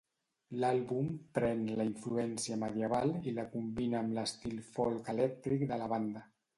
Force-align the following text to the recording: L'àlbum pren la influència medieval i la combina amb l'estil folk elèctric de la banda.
L'àlbum 0.61 1.11
pren 1.39 1.61
la 1.81 1.85
influència 1.91 2.59
medieval 2.63 3.15
i 3.33 3.37
la 3.39 3.47
combina 3.55 4.03
amb 4.03 4.19
l'estil 4.19 4.61
folk 4.75 5.17
elèctric 5.19 5.73
de 5.75 5.85
la 5.85 5.97
banda. 5.97 6.31